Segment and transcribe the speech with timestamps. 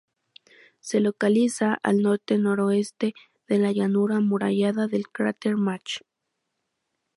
[0.79, 3.13] Se localiza al norte-noroeste
[3.47, 6.01] de la llanura amurallada del cráter Mach.